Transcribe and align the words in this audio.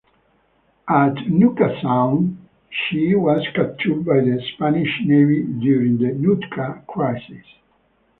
At 0.89 1.29
Nootka 1.29 1.79
Sound 1.79 2.39
she 2.71 3.13
was 3.13 3.45
captured 3.53 4.03
by 4.03 4.19
the 4.21 4.43
Spanish 4.55 4.99
Navy 5.05 5.43
during 5.43 5.99
the 5.99 6.11
Nootka 6.15 6.81
Crisis. 6.87 7.45